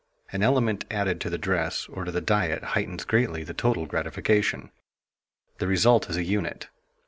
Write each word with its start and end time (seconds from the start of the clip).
An 0.31 0.41
element 0.41 0.83
added 0.89 1.21
to 1.21 1.29
the 1.29 1.37
dress 1.37 1.87
or 1.87 2.05
to 2.05 2.11
the 2.11 2.21
diet 2.21 2.63
heightens 2.73 3.05
greatly 3.05 3.43
the 3.43 3.53
total 3.53 3.85
gratification. 3.85 4.71
The 5.59 5.67
result 5.67 6.09
is 6.09 6.17
a 6.17 6.23
unit. 6.23 6.69